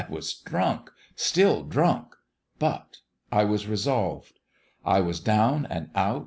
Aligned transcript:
was 0.09 0.33
drunk 0.33 0.89
still 1.15 1.61
drunk 1.61 2.15
but 2.57 2.97
I 3.31 3.43
was 3.43 3.67
resolved. 3.67 4.39
I 4.83 4.99
was 4.99 5.19
down 5.19 5.67
and 5.69 5.91
out. 5.93 6.19